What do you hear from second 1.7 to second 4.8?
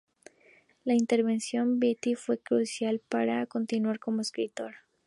de Beattie fue crucial para continuar como escritor.